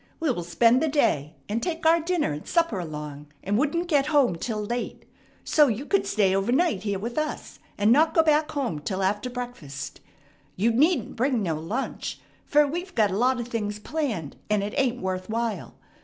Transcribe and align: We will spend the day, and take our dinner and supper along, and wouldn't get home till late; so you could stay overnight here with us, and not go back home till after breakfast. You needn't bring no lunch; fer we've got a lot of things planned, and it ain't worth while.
We 0.19 0.31
will 0.31 0.43
spend 0.43 0.81
the 0.81 0.87
day, 0.87 1.35
and 1.47 1.61
take 1.61 1.85
our 1.85 1.99
dinner 1.99 2.31
and 2.33 2.47
supper 2.47 2.79
along, 2.79 3.27
and 3.43 3.55
wouldn't 3.55 3.87
get 3.87 4.07
home 4.07 4.35
till 4.35 4.65
late; 4.65 5.05
so 5.43 5.67
you 5.67 5.85
could 5.85 6.07
stay 6.07 6.35
overnight 6.35 6.81
here 6.81 6.97
with 6.97 7.19
us, 7.19 7.59
and 7.77 7.91
not 7.91 8.15
go 8.15 8.23
back 8.23 8.49
home 8.49 8.79
till 8.79 9.03
after 9.03 9.29
breakfast. 9.29 10.01
You 10.55 10.71
needn't 10.71 11.15
bring 11.15 11.43
no 11.43 11.53
lunch; 11.59 12.19
fer 12.47 12.65
we've 12.65 12.95
got 12.95 13.11
a 13.11 13.15
lot 13.15 13.39
of 13.39 13.49
things 13.49 13.77
planned, 13.77 14.37
and 14.49 14.63
it 14.63 14.73
ain't 14.75 14.99
worth 14.99 15.29
while. 15.29 15.75